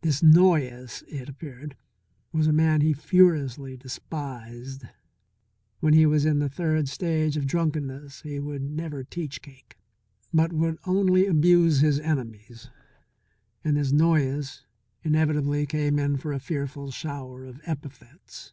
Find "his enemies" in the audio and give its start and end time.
11.82-12.68